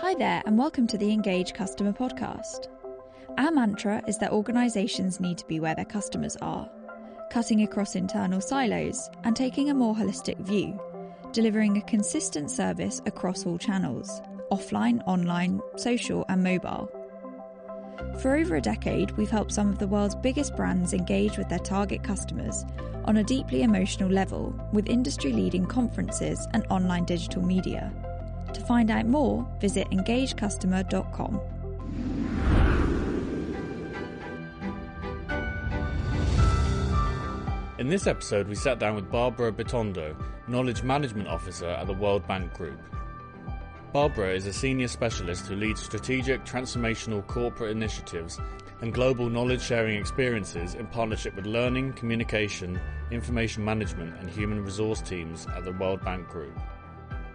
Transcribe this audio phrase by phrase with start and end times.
[0.00, 2.68] Hi there, and welcome to the Engage Customer Podcast.
[3.36, 6.70] Our mantra is that organisations need to be where their customers are,
[7.32, 10.80] cutting across internal silos and taking a more holistic view,
[11.32, 14.22] delivering a consistent service across all channels
[14.52, 16.88] offline, online, social, and mobile.
[18.20, 21.58] For over a decade, we've helped some of the world's biggest brands engage with their
[21.58, 22.64] target customers
[23.04, 27.92] on a deeply emotional level with industry leading conferences and online digital media.
[28.58, 31.40] To find out more, visit engagecustomer.com.
[37.78, 42.26] In this episode, we sat down with Barbara Bitondo, Knowledge Management Officer at the World
[42.26, 42.80] Bank Group.
[43.92, 48.40] Barbara is a senior specialist who leads strategic transformational corporate initiatives
[48.80, 52.80] and global knowledge sharing experiences in partnership with learning, communication,
[53.12, 56.58] information management, and human resource teams at the World Bank Group.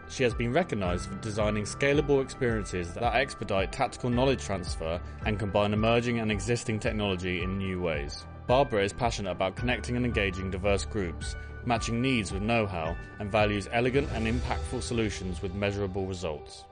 [0.10, 5.74] She has been recognised for designing scalable experiences that expedite tactical knowledge transfer and combine
[5.74, 8.26] emerging and existing technology in new ways.
[8.46, 13.32] Barbara is passionate about connecting and engaging diverse groups, matching needs with know how, and
[13.32, 16.66] values elegant and impactful solutions with measurable results.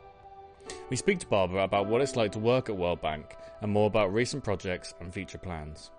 [0.90, 3.88] We speak to Barbara about what it's like to work at World Bank and more
[3.88, 5.92] about recent projects and future plans.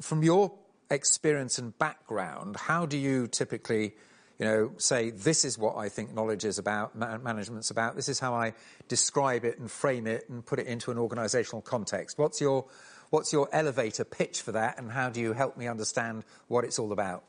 [0.00, 0.52] From your
[0.90, 3.96] experience and background, how do you typically,
[4.38, 7.96] you know, say this is what I think knowledge is about, management's about.
[7.96, 8.54] This is how I
[8.86, 12.18] describe it and frame it and put it into an organisational context.
[12.18, 12.66] What's your
[13.10, 16.78] What's your elevator pitch for that, and how do you help me understand what it's
[16.78, 17.24] all about?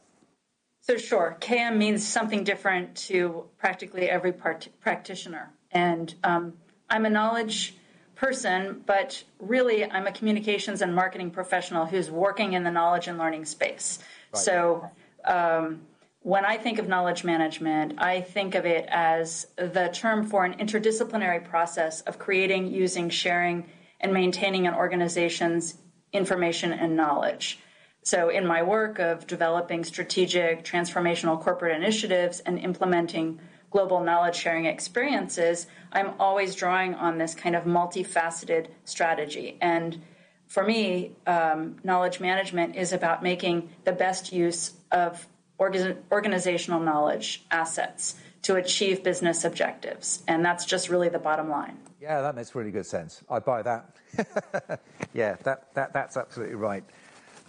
[0.82, 5.52] So, sure, KM means something different to practically every part- practitioner.
[5.72, 6.54] And um,
[6.90, 7.76] I'm a knowledge
[8.16, 13.18] person, but really I'm a communications and marketing professional who's working in the knowledge and
[13.18, 14.00] learning space.
[14.34, 14.44] Right.
[14.44, 14.90] So,
[15.24, 15.82] um,
[16.22, 20.56] when I think of knowledge management, I think of it as the term for an
[20.56, 23.66] interdisciplinary process of creating, using, sharing,
[24.02, 25.76] and maintaining an organization's
[26.12, 27.60] information and knowledge.
[28.02, 33.40] So, in my work of developing strategic transformational corporate initiatives and implementing
[33.72, 39.58] global knowledge sharing experiences, I'm always drawing on this kind of multifaceted strategy.
[39.62, 40.02] And
[40.48, 45.28] for me, um, knowledge management is about making the best use of
[45.60, 50.24] organizational knowledge assets to achieve business objectives.
[50.28, 51.78] And that's just really the bottom line.
[52.02, 53.22] Yeah, that makes really good sense.
[53.30, 53.96] I buy that.
[55.14, 56.84] yeah, that, that, that's absolutely right.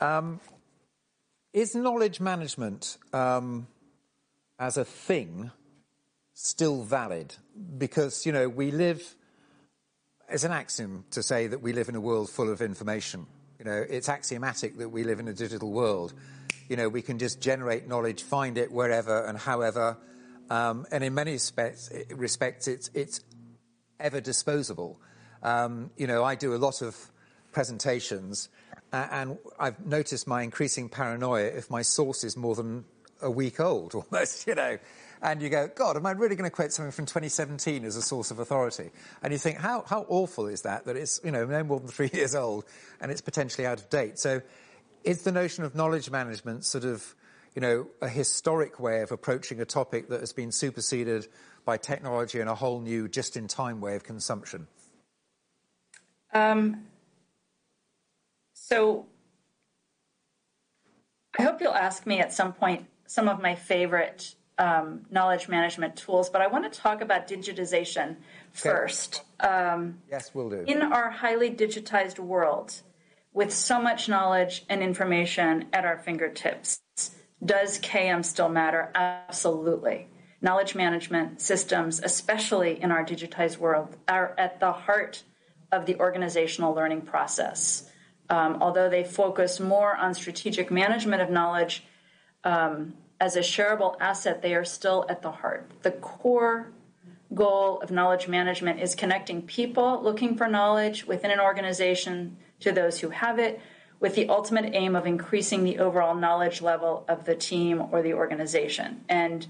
[0.00, 0.40] Um,
[1.52, 3.66] is knowledge management um,
[4.58, 5.50] as a thing
[6.34, 7.34] still valid?
[7.78, 9.14] Because, you know, we live,
[10.28, 13.26] it's an axiom to say that we live in a world full of information.
[13.58, 16.14] You know, it's axiomatic that we live in a digital world.
[16.70, 19.98] You know, we can just generate knowledge, find it wherever and however.
[20.50, 23.20] Um, and in many respects, respects it's, it's
[23.98, 25.00] ever disposable.
[25.42, 26.96] Um, you know, I do a lot of
[27.50, 28.50] presentations,
[28.92, 32.84] uh, and I've noticed my increasing paranoia if my source is more than
[33.20, 34.78] a week old, almost, you know.
[35.22, 38.02] And you go, God, am I really going to quote something from 2017 as a
[38.02, 38.90] source of authority?
[39.24, 41.88] And you think, how, how awful is that, that it's, you know, no more than
[41.88, 42.64] three years old
[43.00, 44.20] and it's potentially out of date?
[44.20, 44.40] So
[45.04, 47.14] is the notion of knowledge management sort of,
[47.54, 51.26] you know, a historic way of approaching a topic that has been superseded
[51.64, 54.66] by technology and a whole new just-in-time way of consumption?
[56.32, 56.84] Um,
[58.54, 59.06] so
[61.38, 65.96] I hope you'll ask me at some point some of my favorite um, knowledge management
[65.96, 68.18] tools, but I want to talk about digitization okay.
[68.52, 69.22] first.
[69.40, 70.64] Um, yes, we'll do.
[70.66, 72.74] In our highly digitized world,
[73.32, 76.80] with so much knowledge and information at our fingertips,
[77.44, 78.90] does KM still matter?
[78.94, 80.08] Absolutely
[80.42, 85.22] knowledge management systems, especially in our digitized world, are at the heart
[85.72, 87.88] of the organizational learning process.
[88.28, 91.84] Um, although they focus more on strategic management of knowledge
[92.44, 95.70] um, as a shareable asset, they are still at the heart.
[95.82, 96.72] The core
[97.34, 103.00] goal of knowledge management is connecting people looking for knowledge within an organization to those
[103.00, 103.60] who have it,
[104.00, 108.14] with the ultimate aim of increasing the overall knowledge level of the team or the
[108.14, 109.04] organization.
[109.08, 109.46] And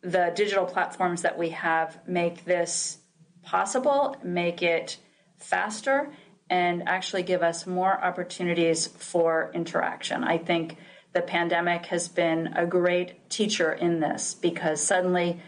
[0.00, 2.98] the digital platforms that we have make this
[3.42, 4.98] possible, make it
[5.36, 6.10] faster,
[6.48, 10.24] and actually give us more opportunities for interaction.
[10.24, 10.76] I think
[11.12, 15.40] the pandemic has been a great teacher in this because suddenly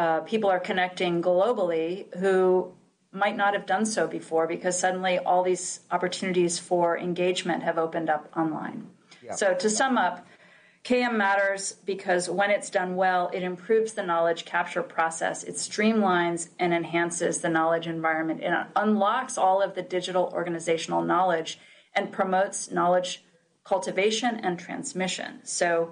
[0.00, 2.72] uh, people are connecting globally who
[3.12, 8.08] might not have done so before because suddenly all these opportunities for engagement have opened
[8.08, 8.88] up online.
[9.22, 9.34] Yeah.
[9.34, 10.26] So, to sum up,
[10.84, 15.44] KM matters because when it's done well, it improves the knowledge capture process.
[15.44, 18.40] It streamlines and enhances the knowledge environment.
[18.42, 21.58] It unlocks all of the digital organizational knowledge
[21.94, 23.22] and promotes knowledge
[23.64, 25.40] cultivation and transmission.
[25.44, 25.90] So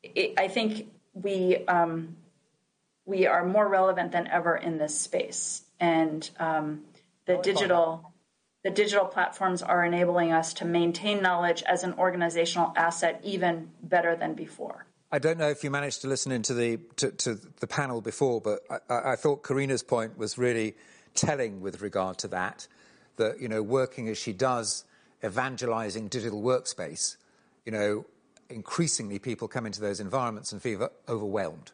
[0.00, 2.14] it, I think we um,
[3.10, 6.82] we are more relevant than ever in this space, and um,
[7.26, 8.12] the digital
[8.62, 14.14] the digital platforms are enabling us to maintain knowledge as an organizational asset even better
[14.14, 14.84] than before.
[15.10, 18.40] I don't know if you managed to listen into the to, to the panel before,
[18.40, 20.76] but I, I, thought Karina's point was really
[21.14, 22.68] telling with regard to that.
[23.16, 24.84] That you know, working as she does,
[25.24, 27.16] evangelizing digital workspace,
[27.66, 28.06] you know,
[28.48, 31.72] increasingly people come into those environments and feel overwhelmed,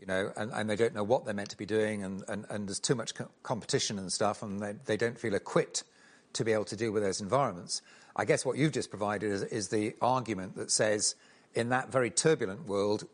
[0.00, 2.46] you know, and, and they don't know what they're meant to be doing, and, and,
[2.48, 5.84] and there's too much co- competition and stuff, and they, they don't feel equipped
[6.32, 7.82] to be able to deal with those environments.
[8.16, 11.14] I guess what you've just provided is, is the argument that says,
[11.54, 13.06] in that very turbulent world,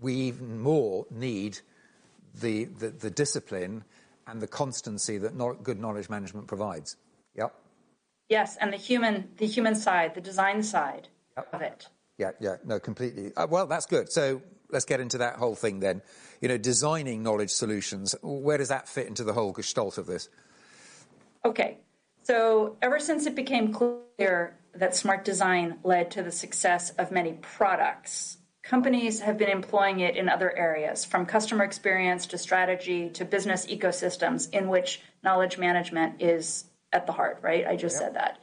[0.00, 1.60] we even more need
[2.34, 3.84] the, the, the discipline
[4.26, 6.96] and the constancy that no, good knowledge management provides.
[7.36, 7.54] Yep.
[8.28, 11.48] Yes, and the human, the human side, the design side yep.
[11.52, 11.88] of it.
[12.18, 13.32] Yeah, yeah, no, completely.
[13.36, 14.10] Uh, well, that's good.
[14.10, 16.02] So let's get into that whole thing then.
[16.40, 18.14] You know, designing knowledge solutions.
[18.22, 20.28] Where does that fit into the whole gestalt of this?
[21.44, 21.78] Okay,
[22.22, 27.32] so ever since it became clear that smart design led to the success of many
[27.32, 33.24] products, companies have been employing it in other areas, from customer experience to strategy to
[33.24, 37.40] business ecosystems, in which knowledge management is at the heart.
[37.42, 37.66] Right?
[37.66, 38.02] I just yep.
[38.02, 38.38] said that.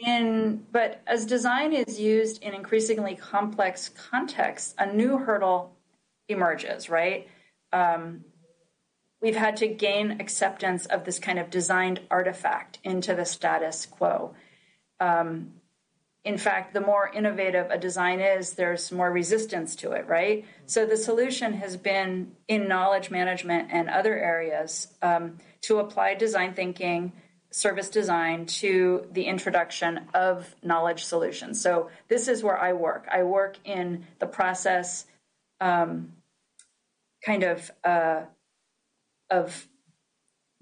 [0.00, 5.76] In, but as design is used in increasingly complex contexts, a new hurdle
[6.28, 7.28] emerges, right?
[7.72, 8.24] Um,
[9.20, 14.34] we've had to gain acceptance of this kind of designed artifact into the status quo.
[15.00, 15.52] Um,
[16.24, 20.44] in fact, the more innovative a design is, there's more resistance to it, right?
[20.66, 26.54] So the solution has been in knowledge management and other areas um, to apply design
[26.54, 27.12] thinking
[27.50, 31.60] service design to the introduction of knowledge solutions.
[31.60, 33.08] So this is where I work.
[33.10, 35.06] I work in the process,
[35.60, 36.12] um,
[37.24, 38.22] kind of uh,
[39.30, 39.66] of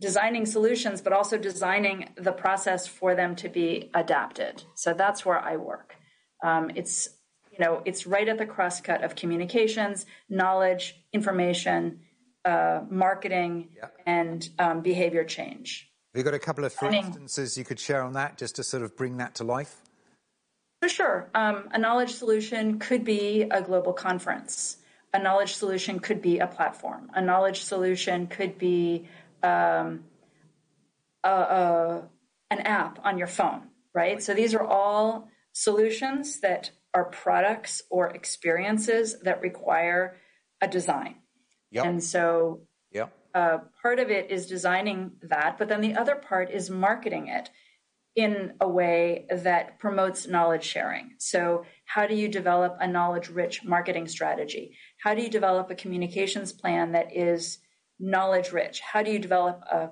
[0.01, 4.63] designing solutions, but also designing the process for them to be adapted.
[4.75, 5.97] So that's where I work.
[6.45, 7.09] Um, it's
[7.51, 12.01] you know it's right at the crosscut of communications, knowledge, information,
[12.45, 13.89] uh, marketing, yeah.
[14.07, 15.91] and um, behavior change.
[16.17, 18.65] Have you got a couple of for instances you could share on that just to
[18.65, 19.83] sort of bring that to life?
[20.81, 21.29] For sure.
[21.35, 24.79] Um, a knowledge solution could be a global conference.
[25.13, 27.11] A knowledge solution could be a platform.
[27.13, 29.07] A knowledge solution could be
[29.43, 30.05] um,
[31.23, 32.09] a, a,
[32.51, 33.65] an app on your phone,
[33.95, 34.23] right?
[34.23, 40.17] So these are all solutions that are products or experiences that require
[40.63, 41.17] a design.
[41.73, 41.85] Yep.
[41.85, 42.63] And so
[43.37, 47.51] uh, part of it is designing that, but then the other part is marketing it
[48.15, 51.11] in a way that promotes knowledge sharing.
[51.19, 54.75] So, how do you develop a knowledge rich marketing strategy?
[55.05, 57.59] How do you develop a communications plan that is
[58.01, 58.81] knowledge rich?
[58.81, 59.91] How do you develop a,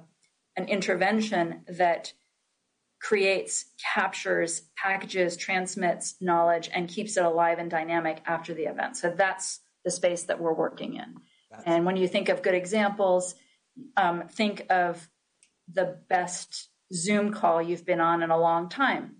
[0.56, 2.14] an intervention that
[2.98, 8.96] creates, captures, packages, transmits knowledge, and keeps it alive and dynamic after the event?
[8.96, 11.16] So, that's the space that we're working in.
[11.64, 13.34] And when you think of good examples,
[13.96, 15.08] um, think of
[15.72, 19.16] the best Zoom call you've been on in a long time.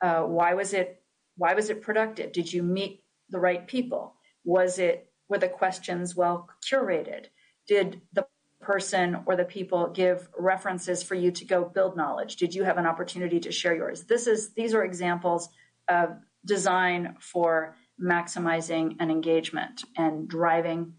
[0.00, 1.02] Uh, why was it?
[1.36, 2.32] Why was it productive?
[2.32, 4.16] Did you meet the right people?
[4.44, 7.26] Was it were the questions well curated?
[7.66, 8.26] Did the
[8.60, 12.36] person or the people give references for you to go build knowledge?
[12.36, 14.04] Did you have an opportunity to share yours?
[14.04, 15.48] This is these are examples
[15.88, 20.94] of design for maximizing an engagement and driving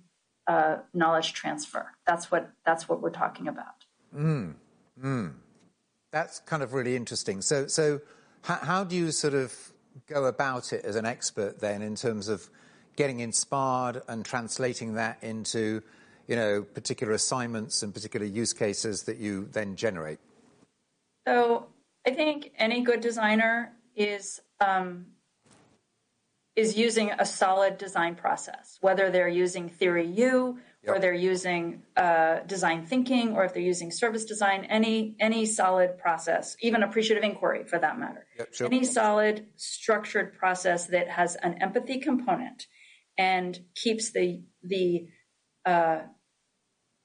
[0.48, 1.92] uh, knowledge transfer.
[2.06, 3.86] That's what that's what we're talking about.
[4.16, 4.56] Mm.
[5.02, 5.34] Mm.
[6.12, 7.42] That's kind of really interesting.
[7.42, 8.02] So, so
[8.44, 9.56] how, how do you sort of
[10.08, 12.50] go about it as an expert then, in terms of
[12.96, 15.82] getting inspired and translating that into,
[16.28, 20.20] you know, particular assignments and particular use cases that you then generate?
[21.28, 21.68] So,
[22.06, 25.06] I think any good designer is um,
[26.56, 30.96] is using a solid design process, whether they're using Theory U yep.
[30.96, 35.98] or they're using uh, design thinking or if they're using service design, any any solid
[35.98, 38.26] process, even appreciative inquiry for that matter.
[38.38, 38.68] Yep, sure.
[38.68, 42.68] Any solid structured process that has an empathy component
[43.18, 45.08] and keeps the the
[45.66, 46.02] uh,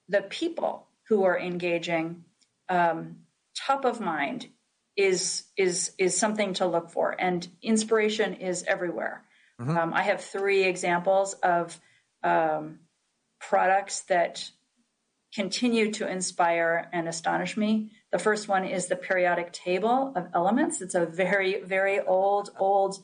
[0.09, 2.23] the people who are engaging
[2.69, 3.17] um,
[3.57, 4.47] top of mind
[4.95, 9.23] is is is something to look for and inspiration is everywhere
[9.59, 9.77] Mm-hmm.
[9.77, 11.79] Um, I have three examples of
[12.23, 12.79] um,
[13.39, 14.49] products that
[15.33, 17.91] continue to inspire and astonish me.
[18.11, 20.81] The first one is the periodic table of elements.
[20.81, 22.99] It's a very, very old, old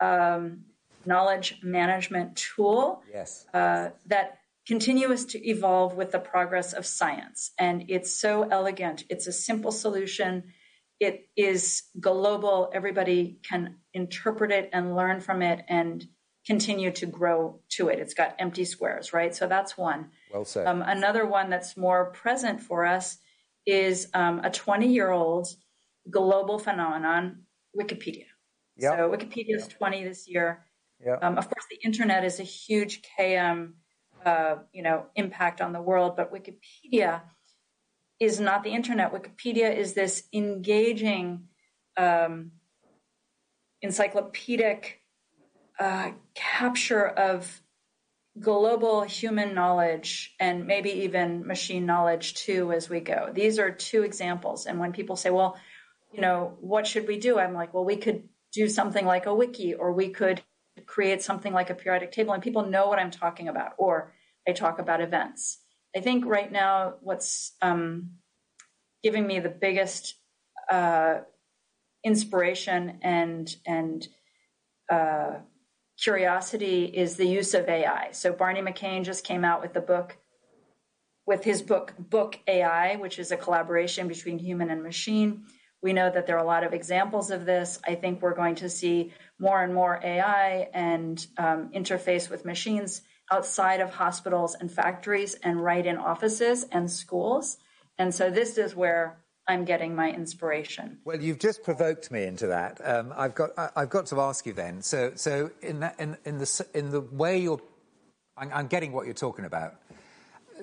[0.00, 0.64] um,
[1.06, 3.46] knowledge management tool yes.
[3.54, 7.52] uh, that continues to evolve with the progress of science.
[7.58, 9.04] And it's so elegant.
[9.08, 10.52] It's a simple solution.
[10.98, 12.70] It is global.
[12.72, 16.06] Everybody can interpret it and learn from it and
[16.46, 17.98] continue to grow to it.
[17.98, 19.34] It's got empty squares, right?
[19.34, 20.10] So that's one.
[20.32, 20.66] Well said.
[20.66, 23.18] Um, another one that's more present for us
[23.66, 25.48] is um, a 20 year old
[26.08, 27.42] global phenomenon,
[27.78, 28.26] Wikipedia.
[28.76, 28.92] Yep.
[28.92, 29.78] So Wikipedia is yep.
[29.78, 30.64] 20 this year.
[31.04, 31.18] Yep.
[31.22, 33.72] Um, of course, the internet is a huge KM
[34.26, 37.22] uh, you know, impact on the world, but Wikipedia
[38.18, 39.12] is not the internet.
[39.12, 41.48] Wikipedia is this engaging,
[41.96, 42.52] um,
[43.82, 45.02] encyclopedic
[45.78, 47.60] uh, capture of
[48.38, 53.30] global human knowledge and maybe even machine knowledge too as we go.
[53.32, 54.66] These are two examples.
[54.66, 55.56] And when people say, well,
[56.12, 57.38] you know, what should we do?
[57.38, 60.42] I'm like, well, we could do something like a wiki or we could
[60.86, 63.72] create something like a periodic table and people know what I'm talking about.
[63.78, 64.12] Or
[64.46, 65.58] I talk about events.
[65.96, 68.10] I think right now, what's um,
[69.02, 70.16] giving me the biggest
[70.70, 71.20] uh,
[72.04, 74.06] inspiration and and
[74.90, 75.36] uh,
[75.98, 78.10] curiosity is the use of AI.
[78.12, 80.18] So Barney McCain just came out with the book
[81.24, 85.44] with his book Book AI, which is a collaboration between human and machine.
[85.82, 87.78] We know that there are a lot of examples of this.
[87.86, 93.00] I think we're going to see more and more AI and um, interface with machines
[93.32, 97.58] outside of hospitals and factories and right in offices and schools.
[97.98, 99.18] And so this is where
[99.48, 100.98] I'm getting my inspiration.
[101.04, 102.80] Well, you've just provoked me into that.
[102.84, 104.82] Um, I've got I've got to ask you then.
[104.82, 107.60] So so in that in, in the in the way you're,
[108.36, 109.74] I'm, I'm getting what you're talking about.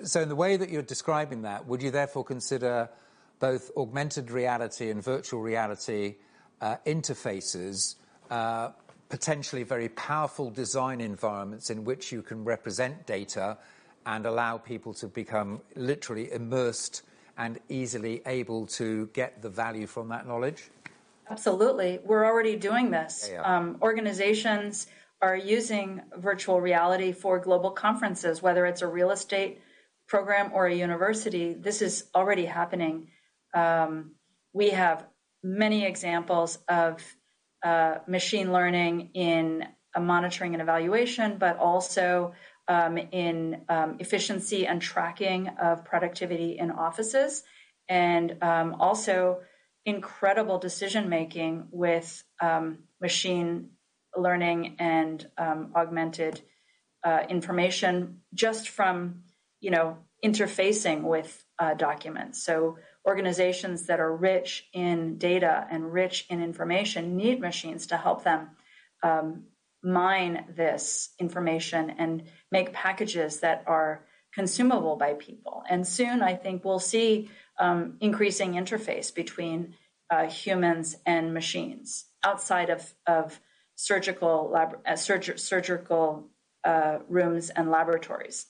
[0.03, 2.89] So in the way that you're describing that, would you therefore consider
[3.39, 6.15] both augmented reality and virtual reality
[6.61, 7.95] uh, interfaces
[8.29, 8.69] uh,
[9.13, 13.55] potentially very powerful design environments in which you can represent data
[14.07, 17.03] and allow people to become literally immersed
[17.37, 20.71] and easily able to get the value from that knowledge?
[21.29, 21.99] Absolutely.
[22.03, 23.29] We're already doing this.
[23.31, 23.43] Yeah.
[23.43, 24.87] Um, organizations
[25.21, 29.61] are using virtual reality for global conferences, whether it's a real estate
[30.07, 31.53] program or a university.
[31.53, 33.09] This is already happening.
[33.53, 34.13] Um,
[34.53, 35.05] we have
[35.43, 37.03] many examples of
[37.63, 39.65] uh, machine learning in
[39.99, 42.33] monitoring and evaluation, but also
[42.67, 47.43] um, in um, efficiency and tracking of productivity in offices,
[47.89, 49.39] and um, also
[49.85, 53.69] incredible decision making with um, machine
[54.15, 56.41] learning and um, augmented
[57.03, 59.23] uh, information just from
[59.59, 62.43] you know interfacing with uh, documents.
[62.43, 68.23] So organizations that are rich in data and rich in information need machines to help
[68.23, 68.49] them
[69.01, 69.43] um,
[69.83, 75.63] mine this information and make packages that are consumable by people.
[75.69, 77.29] And soon, I think we'll see
[77.59, 79.75] um, increasing interface between
[80.09, 83.39] uh, humans and machines outside of, of
[83.75, 86.29] surgical lab, uh, surg- surgical
[86.63, 88.45] uh, rooms and laboratories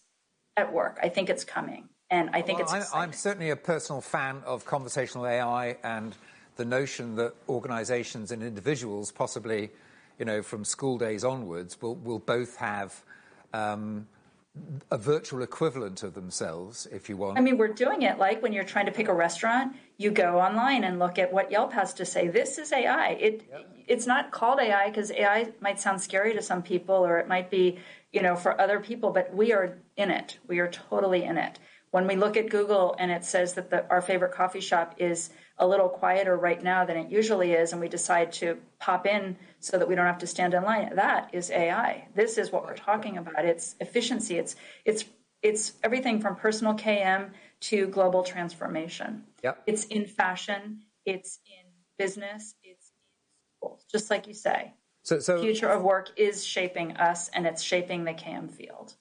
[0.56, 1.00] at work.
[1.02, 1.90] I think it's coming.
[2.14, 2.94] And I think well, it's.
[2.94, 6.16] I'm, I'm certainly a personal fan of conversational AI and
[6.58, 9.72] the notion that organisations and individuals, possibly,
[10.20, 13.04] you know, from school days onwards, will will both have.
[13.52, 14.08] Um,
[14.92, 17.40] a virtual equivalent of themselves, if you want.
[17.40, 20.40] I mean, we're doing it like when you're trying to pick a restaurant, you go
[20.40, 22.28] online and look at what Yelp has to say.
[22.28, 23.18] This is AI.
[23.20, 23.68] It yep.
[23.88, 27.50] it's not called AI because AI might sound scary to some people, or it might
[27.50, 27.80] be,
[28.12, 29.10] you know, for other people.
[29.10, 30.38] But we are in it.
[30.48, 31.58] We are totally in it.
[31.94, 35.30] When we look at Google and it says that the, our favorite coffee shop is
[35.60, 39.38] a little quieter right now than it usually is, and we decide to pop in
[39.60, 42.08] so that we don't have to stand in line, that is AI.
[42.16, 43.46] This is what we're talking about.
[43.46, 44.40] It's efficiency.
[44.40, 45.06] It's it's
[45.44, 47.30] it's everything from personal KM
[47.70, 49.26] to global transformation.
[49.44, 49.62] Yep.
[49.68, 50.80] It's in fashion.
[51.06, 51.70] It's in
[52.00, 52.56] business.
[52.64, 53.86] It's in schools.
[53.92, 54.74] Just like you say.
[55.04, 58.96] So, so the future of work is shaping us, and it's shaping the KM field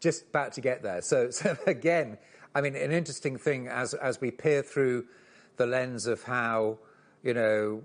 [0.00, 1.00] just about to get there.
[1.02, 1.30] So,
[1.66, 2.18] again,
[2.54, 5.06] I mean, an interesting thing as as we peer through
[5.56, 6.78] the lens of how,
[7.22, 7.82] you know,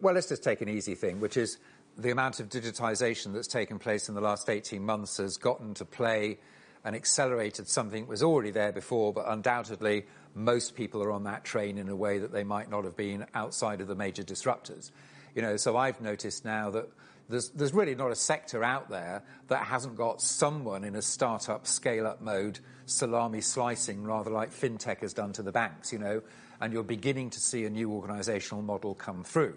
[0.00, 1.58] well, let's just take an easy thing, which is
[1.96, 5.84] the amount of digitization that's taken place in the last 18 months has gotten to
[5.84, 6.38] play
[6.84, 10.04] and accelerated something that was already there before, but undoubtedly
[10.34, 13.26] most people are on that train in a way that they might not have been
[13.34, 14.90] outside of the major disruptors.
[15.34, 16.88] You know, so I've noticed now that
[17.28, 21.66] there's, there's really not a sector out there that hasn't got someone in a startup
[21.66, 26.22] scale up mode salami slicing rather like fintech has done to the banks, you know,
[26.60, 29.56] and you're beginning to see a new organizational model come through.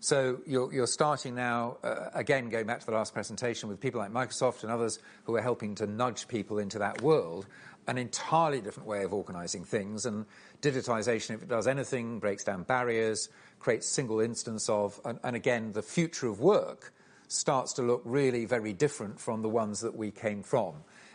[0.00, 4.00] So you're, you're starting now, uh, again, going back to the last presentation with people
[4.00, 7.46] like Microsoft and others who are helping to nudge people into that world,
[7.88, 10.06] an entirely different way of organizing things.
[10.06, 10.24] And
[10.62, 15.72] digitization, if it does anything, breaks down barriers, creates single instance of, and, and again,
[15.72, 16.92] the future of work
[17.28, 20.74] starts to look really very different from the ones that we came from.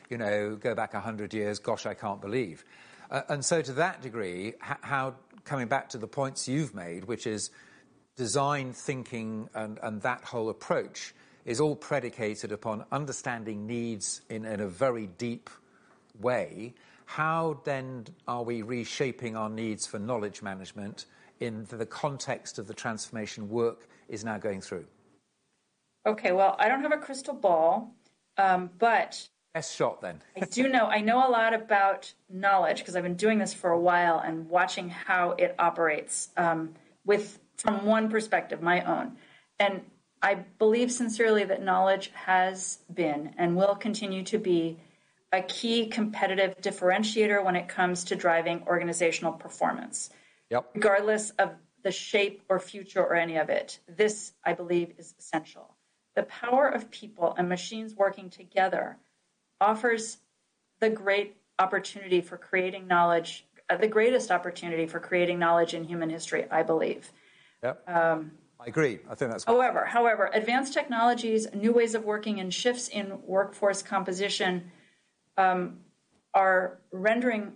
[0.09, 2.63] You know, go back 100 years, gosh, I can't believe.
[3.11, 7.27] Uh, and so, to that degree, how, coming back to the points you've made, which
[7.27, 7.51] is
[8.15, 11.13] design thinking and, and that whole approach,
[11.45, 15.49] is all predicated upon understanding needs in, in a very deep
[16.19, 16.73] way.
[17.05, 21.05] How then are we reshaping our needs for knowledge management
[21.39, 24.85] in the context of the transformation work is now going through?
[26.05, 27.95] Okay, well, I don't have a crystal ball,
[28.37, 30.21] um, but best shot then.
[30.39, 30.85] I do know.
[30.85, 34.49] I know a lot about knowledge because I've been doing this for a while and
[34.49, 36.73] watching how it operates um,
[37.05, 39.13] with from one perspective, my own,
[39.59, 39.81] and
[40.21, 44.79] I believe sincerely that knowledge has been and will continue to be
[45.33, 50.09] a key competitive differentiator when it comes to driving organizational performance.
[50.49, 50.69] Yep.
[50.75, 51.51] Regardless of
[51.83, 55.72] the shape or future or any of it, this, I believe, is essential.
[56.15, 58.97] The power of people and machines working together
[59.59, 60.17] offers
[60.79, 66.09] the great opportunity for creating knowledge, uh, the greatest opportunity for creating knowledge in human
[66.09, 67.11] history, I believe.
[67.63, 67.89] Yep.
[67.89, 68.99] Um, I agree.
[69.09, 69.43] I think that's.
[69.43, 74.71] However, however, advanced technologies, new ways of working, and shifts in workforce composition
[75.37, 75.79] um,
[76.33, 77.53] are rendering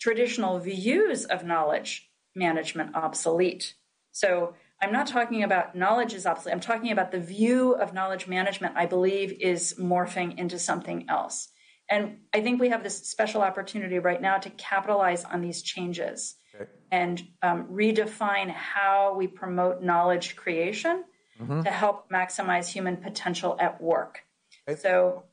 [0.00, 3.74] traditional views of knowledge management obsolete.
[4.12, 6.54] So I'm not talking about knowledge is obsolete.
[6.54, 11.48] I'm talking about the view of knowledge management, I believe, is morphing into something else.
[11.88, 16.34] And I think we have this special opportunity right now to capitalize on these changes
[16.54, 16.68] okay.
[16.90, 21.04] and um, redefine how we promote knowledge creation
[21.40, 21.62] mm-hmm.
[21.62, 24.20] to help maximize human potential at work.
[24.68, 24.78] Okay.
[24.78, 25.24] So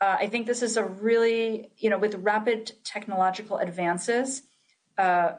[0.00, 4.42] uh, I think this is a really, you know, with rapid technological advances,
[4.98, 5.32] uh,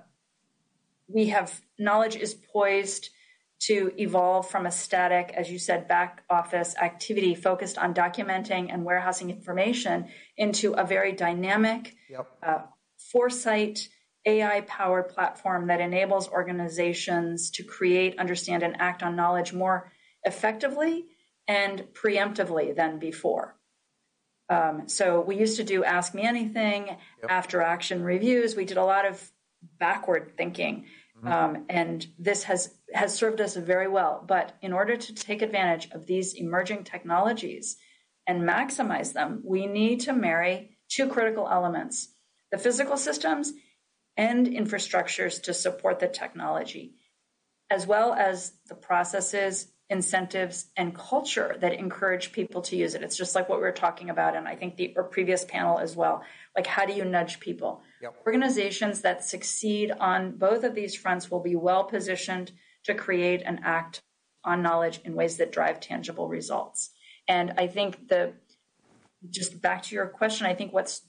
[1.08, 3.10] we have knowledge is poised
[3.68, 8.84] to evolve from a static, as you said, back office activity focused on documenting and
[8.84, 12.28] warehousing information into a very dynamic, yep.
[12.42, 12.60] uh,
[13.12, 13.88] foresight,
[14.26, 19.92] AI powered platform that enables organizations to create, understand, and act on knowledge more
[20.24, 21.06] effectively
[21.48, 23.56] and preemptively than before.
[24.50, 26.98] Um, so we used to do Ask Me Anything, yep.
[27.30, 28.56] after action reviews.
[28.56, 29.32] We did a lot of
[29.80, 30.86] backward thinking.
[31.18, 31.28] Mm-hmm.
[31.28, 34.24] Um, and this has has served us very well.
[34.28, 37.78] But in order to take advantage of these emerging technologies
[38.28, 42.10] and maximize them, we need to marry two critical elements:
[42.52, 43.54] the physical systems
[44.16, 46.96] and infrastructures to support the technology,
[47.70, 53.02] as well as the processes, incentives, and culture that encourage people to use it.
[53.02, 55.96] It's just like what we were talking about, and I think the previous panel as
[55.96, 56.24] well.
[56.56, 57.82] Like, how do you nudge people?
[58.02, 58.16] Yep.
[58.26, 62.52] Organizations that succeed on both of these fronts will be well positioned
[62.86, 64.02] to create and act
[64.44, 66.92] on knowledge in ways that drive tangible results.
[67.28, 68.34] And I think the
[69.30, 71.02] just back to your question, I think what's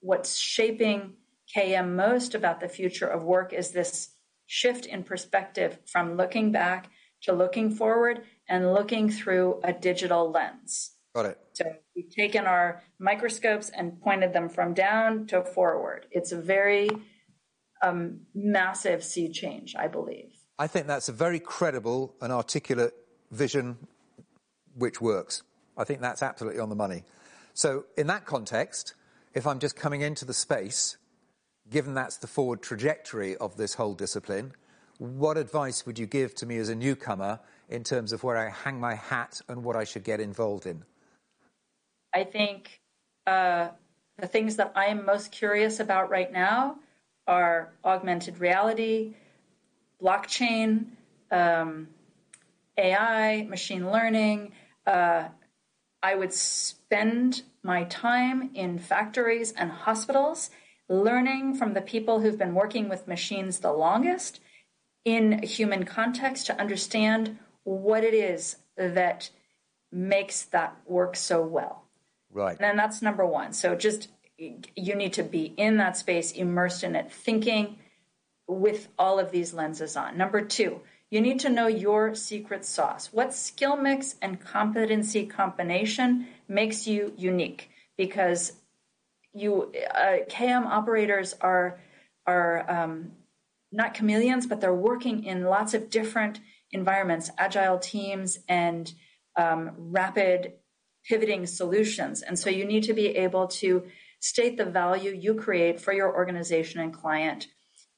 [0.00, 1.14] what's shaping
[1.56, 4.10] KM most about the future of work is this
[4.46, 6.90] shift in perspective from looking back
[7.22, 10.92] to looking forward and looking through a digital lens.
[11.14, 11.38] Got it.
[11.54, 16.06] So we've taken our microscopes and pointed them from down to forward.
[16.10, 16.90] It's a very
[17.82, 20.33] um, massive sea change, I believe.
[20.58, 22.94] I think that's a very credible and articulate
[23.30, 23.76] vision
[24.76, 25.42] which works.
[25.76, 27.04] I think that's absolutely on the money.
[27.54, 28.94] So, in that context,
[29.34, 30.96] if I'm just coming into the space,
[31.70, 34.52] given that's the forward trajectory of this whole discipline,
[34.98, 38.50] what advice would you give to me as a newcomer in terms of where I
[38.50, 40.84] hang my hat and what I should get involved in?
[42.14, 42.80] I think
[43.26, 43.68] uh,
[44.18, 46.76] the things that I am most curious about right now
[47.26, 49.14] are augmented reality,
[50.02, 50.86] blockchain,
[51.30, 51.88] um,
[52.76, 54.52] AI, machine learning.
[54.86, 55.28] Uh,
[56.02, 60.50] I would spend my time in factories and hospitals
[60.88, 64.40] learning from the people who've been working with machines the longest
[65.04, 69.30] in human context to understand what it is that
[69.90, 71.84] makes that work so well.
[72.30, 72.56] Right.
[72.60, 73.52] And that's number one.
[73.52, 77.78] So just you need to be in that space, immersed in it, thinking
[78.46, 80.16] with all of these lenses on.
[80.18, 80.80] Number two,
[81.10, 83.12] You need to know your secret sauce.
[83.12, 87.70] What skill mix and competency combination makes you unique?
[87.96, 88.52] Because
[89.32, 91.78] you uh, KM operators are
[92.26, 93.12] are um,
[93.70, 96.40] not chameleons, but they're working in lots of different
[96.72, 98.92] environments, agile teams, and
[99.36, 100.54] um, rapid
[101.08, 102.22] pivoting solutions.
[102.22, 103.84] And so you need to be able to
[104.20, 107.46] state the value you create for your organization and client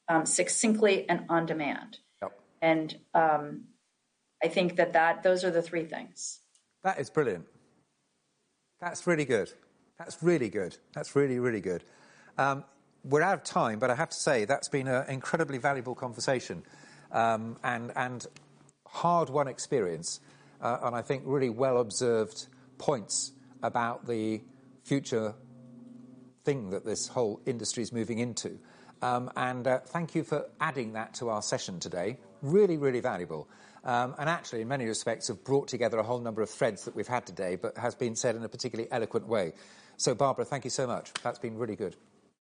[0.09, 1.99] um, succinctly and on demand.
[2.21, 2.39] Yep.
[2.61, 3.65] And um,
[4.43, 6.39] I think that, that those are the three things.
[6.83, 7.45] That is brilliant.
[8.79, 9.51] That's really good.
[9.97, 10.77] That's really good.
[10.93, 11.83] That's really, really good.
[12.37, 12.63] Um,
[13.03, 16.63] we're out of time, but I have to say that's been an incredibly valuable conversation
[17.11, 18.25] um, and, and
[18.85, 20.19] hard won experience,
[20.61, 23.31] uh, and I think really well observed points
[23.63, 24.41] about the
[24.83, 25.33] future
[26.43, 28.59] thing that this whole industry is moving into.
[29.01, 32.17] Um, and uh, thank you for adding that to our session today.
[32.41, 33.47] Really, really valuable.
[33.83, 36.95] Um, and actually, in many respects, have brought together a whole number of threads that
[36.95, 39.53] we've had today, but has been said in a particularly eloquent way.
[39.97, 41.11] So, Barbara, thank you so much.
[41.23, 41.95] That's been really good.